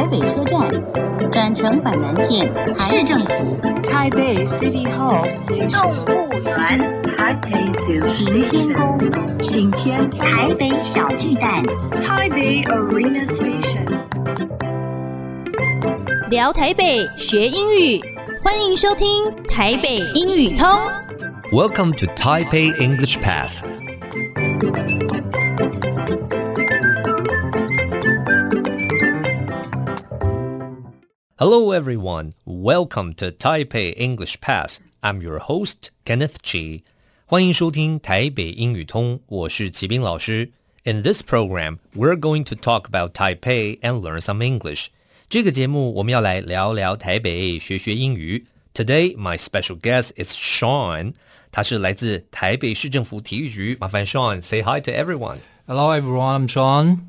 [0.00, 0.66] 台北车站，
[1.30, 8.98] 转乘板南线，市政府，台北 City Hall Station，动物园，台北行天宫，
[9.42, 11.62] 行天台北小巨蛋，
[12.00, 13.84] 台北 Arena Station。
[16.30, 18.00] 聊台北学英语，
[18.42, 19.06] 欢迎收听
[19.50, 20.66] 台北英语通。
[21.52, 23.62] Welcome to Taipei English Pass.
[31.39, 32.31] Hello, everyone.
[32.45, 34.79] Welcome to Taipei English Pass.
[35.03, 36.83] I'm your host, Kenneth Chi.
[37.25, 40.53] 欢迎收听台北英语通，我是齐斌老师。
[40.85, 44.87] In this program, we're going to talk about Taipei and learn some English.
[45.27, 48.45] 这个节目我们要来聊聊台北，学学英语。
[48.73, 51.15] Today, my special guest is Sean.
[51.51, 53.77] 他是来自台北市政府体育局。
[53.81, 55.39] 麻烦 Sean say hi to everyone.
[55.67, 56.47] Hello, everyone.
[56.47, 56.99] I'm Sean.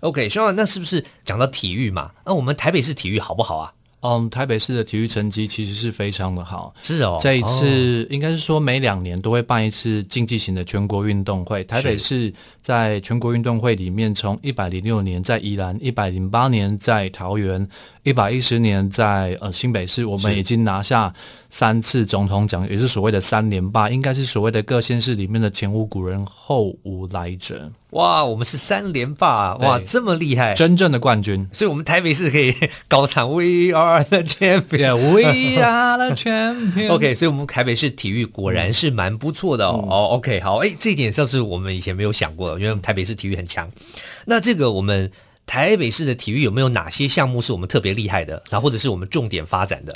[0.00, 2.10] OK，Sean，那是不是讲到体育嘛？
[2.24, 3.72] 那我们台北市体育好不好啊？
[4.06, 6.74] 嗯，台北市的体育成绩其实是非常的好。
[6.78, 11.64] 是哦，这一次应该是说每两年都会办一次竞技型的全国运动会。
[11.64, 17.66] 台北市在全国运动会里面，从一百零六年在宜兰，一百零八年在桃园，
[18.02, 21.10] 一百一十年在呃新北市，我们已经拿下
[21.48, 27.72] 三次总统奖，也是所谓的三连霸，应该是所谓的各县市里面的前无古人后无来者。
[27.94, 32.52] 哇，我们是三连霸，哇，这么厉害，真正的冠军，所以我们台北市可以
[32.88, 36.90] 高唱 We are the champion，We are the champion。
[36.92, 39.78] OK，所以我们台北市体育果然是蛮不错的哦。
[39.78, 43.70] 哦、嗯 oh,，OK，好，哎，这一点倒是我们以前没有想过的，因为台北市体育很强。
[44.24, 45.12] 那这个我们
[45.46, 49.94] 台北市的体育有没有哪些项目是我们特别厉害的，然后或者是我们重点发展的？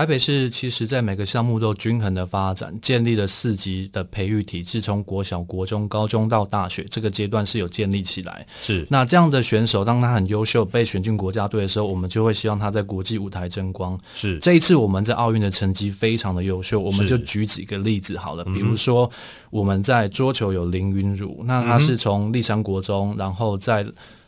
[0.00, 8.46] 台北市其实在每个项目都均衡的发展，建立了四级的培育体制，从国小、国中、高中到大学这个阶段是有建立起来。
[8.62, 14.00] 是，那这样的选手，当他很优秀被选进国家队的时候，我们就会希望他在国际舞台争光。
[14.14, 19.10] 是，这一次我们在奥运的成绩非常的优秀，我们就举几个例子好了，比如说
[19.50, 23.84] 我们在桌球有林云儒，那他是从立山国中，然后在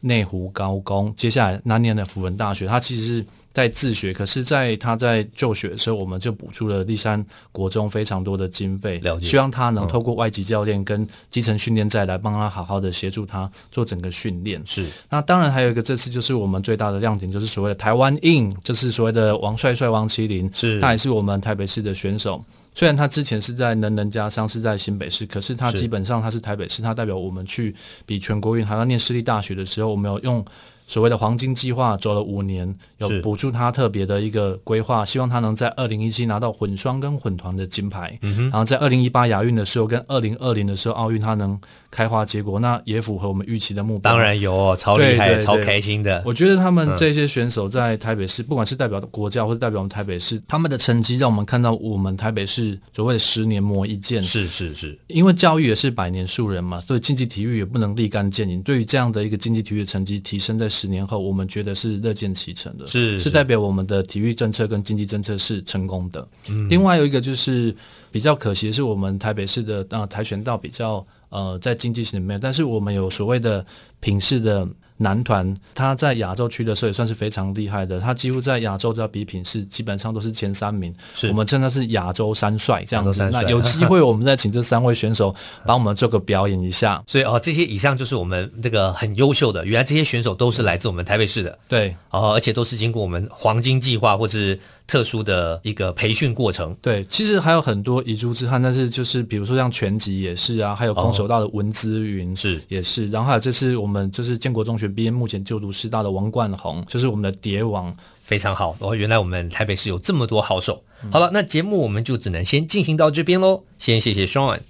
[0.00, 3.26] 内湖高工，接下来那年的辅仁大学，他其实是。
[3.56, 14.60] 在自学，可是，在他在就学的时候，我们就补助了立山国中非常多的经费，了解，希望他能透过外籍教练跟基层训练再来帮他好好的协助他做整个训练。
[14.66, 22.44] 是，那当然还有一个，这次就是我们最大的亮点，就是所谓的台湾印，就是所谓的王帅帅王麒麟，是，他也是我们台北市的选手。
[22.76, 30.44] 虽然他之前是在能能家商是在新北市，可是他基本上他是台北市，他代表我们去比全国运，还要念私立大学的时候，我们有用。
[30.86, 41.58] 所谓的黄金计划走了五年，有补助他特别的一个规划，希望他能在二零一七拿到混双跟混团的金牌，嗯、然后在二零一八亚运的时候跟二零二零的时候奥运他能
[41.90, 44.12] 开花结果，那也符合我们预期的目标。
[44.12, 46.22] 当然有哦，超厉害，超开心的。
[46.24, 54.22] 我觉得他们这些选手在台北市，不管是代表国家或者代表我们台北市，他们的成绩让我们看到我们台北市所谓的十年磨一剑。
[54.22, 58.62] 是是是，因为教育也是百年树人嘛，所以竞技体育也不能立竿见影。
[58.62, 66.26] 对于这样的一个竞技体育的成绩提升在十年后，我们觉得是乐见其成的，是是代表我们的体育政策跟经济政策是成功的。
[66.48, 67.74] 嗯，另外有一个就是
[68.10, 73.64] 比较可惜的是，我们台北市的呃跆拳道比较呃在经济型里面，但是我们有所谓的
[74.00, 74.68] 品势的。
[74.98, 80.94] 男团他在亚洲区的时候也算是非常厉害的，他几乎在亚洲只要比品是，基本上都是前三名。
[81.14, 83.28] 是我们称他是亚洲三帅这样子。
[83.30, 87.02] 那有机会我们再请这三位选手帮我们做个表演一下。
[87.06, 91.58] 所以哦，这些以上就是我们这个很优秀的，原来这些选手都是来自我们台北市的。
[91.68, 94.58] 对，哦，而且都是经过我们黄金计划或是。
[94.86, 108.76] 特殊的一个培训过程，对，其实还有很多遗珠之憾，但是就是比如说像全集也是啊，还有空手道的文姿云是也是，然后还有这是我们就是建国中学毕业，目前就读师大的王冠宏，就是我们的蝶王，非常好。
[108.78, 110.82] 哦，原来我们台北市有这么多好手。
[111.04, 114.60] 嗯、好了，那节目我们就只能先进行到这边喽，先谢谢 Sean。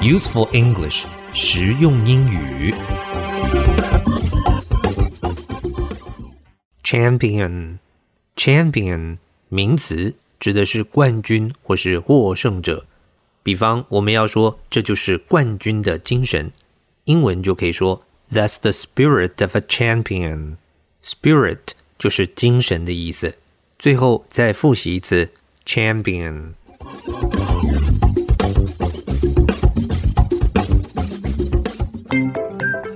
[0.00, 2.74] Useful English，实用英语。
[6.84, 9.16] Champion，champion，
[9.48, 12.84] 名词指的是冠军或是获胜者。
[13.42, 16.52] 比方，我们要说这就是冠军的精神，
[17.04, 20.56] 英文就可以说 That's the spirit of a champion。
[21.02, 21.58] Spirit
[21.98, 23.36] 就是精神的意思。
[23.78, 25.30] 最后再复习一次
[25.66, 26.52] champion。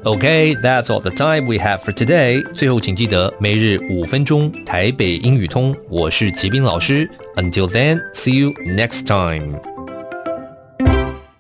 [0.08, 2.42] Okay, that's all the time we have for today.
[2.54, 5.76] 最后，请记得每日五分钟台北英语通。
[5.90, 7.06] 我是吉斌老师。
[7.36, 9.60] Until then, see you next time.